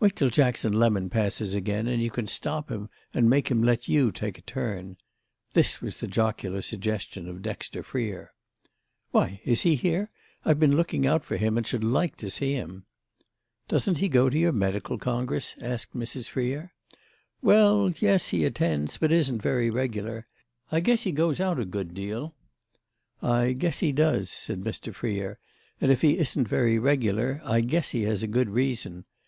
"Wait 0.00 0.16
till 0.16 0.28
Jackson 0.28 0.72
Lemon 0.72 1.08
passes 1.08 1.54
again 1.54 1.86
and 1.86 2.02
you 2.02 2.10
can 2.10 2.26
stop 2.26 2.68
him 2.68 2.88
and 3.14 3.30
make 3.30 3.48
him 3.48 3.62
let 3.62 3.86
you 3.86 4.10
take 4.10 4.36
a 4.36 4.40
turn." 4.42 4.96
This 5.52 5.80
was 5.80 6.00
the 6.00 6.08
jocular 6.08 6.60
suggestion 6.62 7.28
of 7.28 7.42
Dexter 7.42 7.84
Freer. 7.84 8.32
"Why, 9.12 9.40
is 9.44 9.60
he 9.60 9.76
here? 9.76 10.10
I've 10.44 10.58
been 10.58 10.74
looking 10.74 11.06
out 11.06 11.24
for 11.24 11.36
him 11.36 11.56
and 11.56 11.64
should 11.64 11.84
like 11.84 12.16
to 12.16 12.28
see 12.28 12.54
him." 12.54 12.86
"Doesn't 13.68 13.98
he 14.00 14.08
go 14.08 14.28
to 14.28 14.36
your 14.36 14.50
medical 14.50 14.98
congress?" 14.98 15.54
asked 15.62 15.94
Mrs. 15.94 16.28
Freer. 16.28 16.72
"Well 17.40 17.92
yes, 18.00 18.30
he 18.30 18.44
attends—but 18.44 19.12
isn't 19.12 19.40
very 19.42 19.70
regular. 19.70 20.26
I 20.72 20.80
guess 20.80 21.02
he 21.04 21.12
goes 21.12 21.38
out 21.38 21.60
a 21.60 21.64
good 21.64 21.94
deal." 21.94 22.34
"I 23.22 23.52
guess 23.52 23.78
he 23.78 23.92
does," 23.92 24.28
said 24.28 24.62
Mr. 24.62 24.92
Freer; 24.92 25.38
"and 25.80 25.92
if 25.92 26.00
he 26.02 26.18
isn't 26.18 26.48
very 26.48 26.80
regular 26.80 27.40
I 27.44 27.60
guess 27.60 27.90
he 27.90 28.02
has 28.02 28.24
a 28.24 28.26
good 28.26 28.50
reason. 28.50 29.04